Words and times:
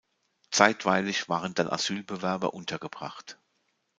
Zeitweilig 0.49 1.29
waren 1.29 1.53
dann 1.53 1.69
Asylbewerber 1.69 2.55
untergebracht. 2.55 3.37